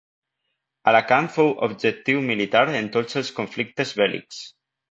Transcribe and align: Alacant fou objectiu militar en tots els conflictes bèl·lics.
Alacant 0.91 1.29
fou 1.35 1.51
objectiu 1.67 2.25
militar 2.31 2.65
en 2.81 2.89
tots 2.99 3.21
els 3.23 3.33
conflictes 3.43 3.95
bèl·lics. 4.05 4.45